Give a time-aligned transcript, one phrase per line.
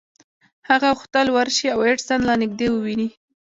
[0.69, 3.09] هغه غوښتل ورشي او ایډېسن له نږدې وويني.